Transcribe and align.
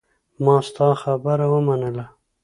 ما 0.43 0.55
ستا 0.67 0.89
خبره 1.01 1.45
ومنله. 1.53 2.05